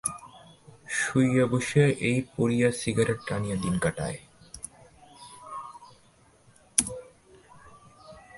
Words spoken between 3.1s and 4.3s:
টানিয়া দিন কাটায়।